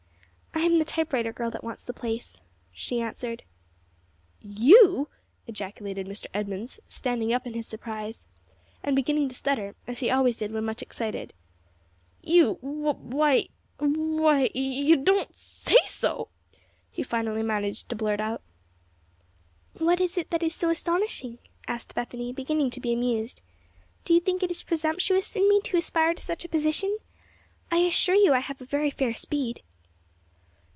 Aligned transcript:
"I 0.53 0.65
am 0.65 0.77
the 0.77 0.85
typewriter 0.85 1.31
girl 1.33 1.49
that 1.51 1.63
wants 1.63 1.83
the 1.83 1.93
place," 1.93 2.39
she 2.73 3.01
answered. 3.01 3.43
"You!" 4.41 5.07
ejaculated 5.47 6.07
Mr. 6.07 6.25
Edmunds, 6.35 6.79
standing 6.87 7.31
up 7.33 7.47
in 7.47 7.53
his 7.55 7.65
surprise, 7.67 8.27
and 8.83 8.95
beginning 8.95 9.27
to 9.29 9.35
stutter 9.35 9.75
as 9.87 9.99
he 9.99 10.11
always 10.11 10.37
did 10.37 10.51
when 10.51 10.65
much 10.65 10.81
excited. 10.83 11.33
"You! 12.21 12.59
w'y 12.61 12.89
w'y 12.93 13.49
w'y, 13.79 14.51
you 14.53 14.97
don't 14.97 15.35
say 15.35 15.77
so!" 15.87 16.27
he 16.91 17.01
finally 17.03 17.43
managed 17.43 17.89
to 17.89 17.95
blurt 17.95 18.19
out. 18.19 18.41
"What 19.79 19.99
is 20.01 20.17
it 20.17 20.29
that 20.31 20.43
is 20.43 20.53
so 20.53 20.69
astonishing?" 20.69 21.39
asked 21.67 21.95
Bethany, 21.95 22.33
beginning 22.33 22.69
to 22.71 22.79
be 22.81 22.93
amused. 22.93 23.41
"Do 24.05 24.13
you 24.13 24.19
think 24.19 24.43
it 24.43 24.51
is 24.51 24.63
presumptuous 24.63 25.35
in 25.35 25.47
me 25.49 25.59
to 25.61 25.77
aspire 25.77 26.13
to 26.13 26.21
such 26.21 26.43
a 26.45 26.49
position? 26.49 26.97
I 27.71 27.77
assure 27.77 28.15
you 28.15 28.33
I 28.33 28.39
have 28.39 28.59
a 28.61 28.65
very 28.65 28.89
fair 28.91 29.13
speed." 29.15 29.63